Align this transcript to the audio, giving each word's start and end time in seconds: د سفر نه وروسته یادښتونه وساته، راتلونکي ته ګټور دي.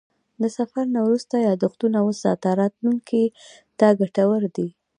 د 0.41 0.43
سفر 0.57 0.85
نه 0.95 0.99
وروسته 1.05 1.35
یادښتونه 1.47 1.99
وساته، 2.07 2.47
راتلونکي 2.61 3.23
ته 3.79 3.87
ګټور 3.99 4.41
دي. 4.55 4.67